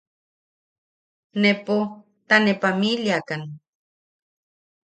Nepo 1.43 1.77
ta 2.27 2.35
ne 2.43 2.53
pamiliakan. 2.61 3.41